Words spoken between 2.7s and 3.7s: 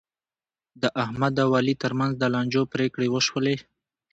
پرېکړې وشولې.